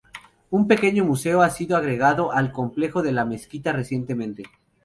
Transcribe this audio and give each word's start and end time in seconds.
Un 0.49 0.67
pequeño 0.67 1.05
museo 1.05 1.43
ha 1.43 1.51
sido 1.51 1.77
agregado 1.77 2.31
al 2.31 2.51
complejo 2.51 3.03
de 3.03 3.11
la 3.11 3.23
mezquita 3.23 3.71
recientemente. 3.71 4.45